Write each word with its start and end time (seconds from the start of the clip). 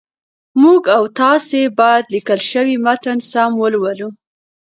موږ 0.61 0.81
او 0.97 1.03
تاسي 1.19 1.61
باید 1.79 2.05
لیکل 2.15 2.39
شوی 2.51 2.75
متن 2.85 3.17
سم 3.31 3.51
ولولو 3.61 4.09